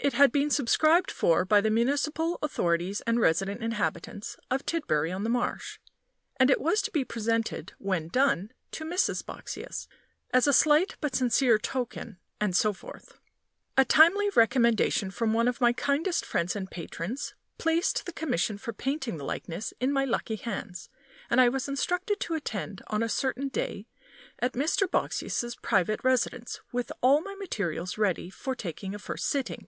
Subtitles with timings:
[0.00, 5.24] It had been subscribed for by the "Municipal Authorities and Resident Inhabitants" of Tidbury on
[5.24, 5.78] the Marsh;
[6.36, 9.24] and it was to be presented, when done, to Mrs.
[9.24, 9.88] Boxsious,
[10.30, 13.18] "as a slight but sincere token" and so forth.
[13.78, 18.74] A timely recommendation from one of my kindest friends and patrons placed the commission for
[18.74, 20.90] painting the likeness in my lucky hands;
[21.30, 23.86] and I was instructed to attend on a certain day
[24.38, 24.86] at Mr.
[24.88, 29.66] Boxsious's private residence, with all my materials ready for taking a first sitting.